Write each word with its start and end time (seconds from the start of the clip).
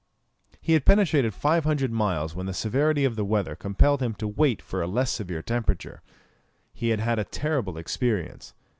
He 0.59 0.73
had 0.73 0.83
penetrated 0.83 1.31
500 1.35 1.91
miles 1.91 2.33
when 2.33 2.47
the 2.47 2.55
severity 2.55 3.05
of 3.05 3.15
the 3.15 3.23
weather 3.23 3.55
compelled 3.55 4.01
him 4.01 4.15
to 4.15 4.27
wait 4.27 4.59
for 4.59 4.81
a 4.81 4.87
less 4.87 5.11
severe 5.11 5.43
temperature. 5.43 6.01
He 6.73 6.89
had 6.89 6.99
had 7.01 7.19
a 7.19 7.23
terrible 7.23 7.77
experience. 7.77 8.55